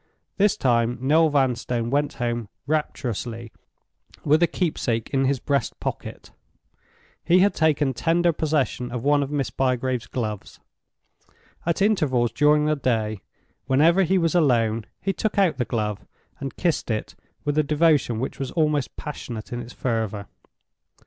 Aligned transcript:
This 0.37 0.57
time 0.57 0.97
Noel 0.99 1.29
Vanstone 1.29 1.91
went 1.91 2.13
home 2.13 2.49
rapturously 2.65 3.51
with 4.25 4.41
a 4.41 4.47
keepsake 4.47 5.11
in 5.11 5.25
his 5.25 5.39
breast 5.39 5.79
pocket; 5.79 6.31
he 7.23 7.37
had 7.41 7.53
taken 7.53 7.93
tender 7.93 8.33
possession 8.33 8.91
of 8.91 9.03
one 9.03 9.21
of 9.21 9.29
Miss 9.29 9.51
Bygrave's 9.51 10.07
gloves. 10.07 10.59
At 11.67 11.83
intervals 11.83 12.31
during 12.31 12.65
the 12.65 12.75
day, 12.75 13.21
whenever 13.67 14.01
he 14.01 14.17
was 14.17 14.33
alone, 14.33 14.87
he 14.99 15.13
took 15.13 15.37
out 15.37 15.57
the 15.59 15.65
glove 15.65 16.03
and 16.39 16.57
kissed 16.57 16.89
it 16.89 17.13
with 17.45 17.55
a 17.59 17.63
devotion 17.63 18.19
which 18.19 18.39
was 18.39 18.49
almost 18.53 18.95
passionate 18.95 19.53
in 19.53 19.61
its 19.61 19.71
fervor. 19.71 20.25